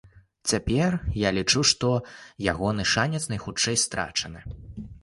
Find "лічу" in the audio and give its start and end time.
1.39-1.61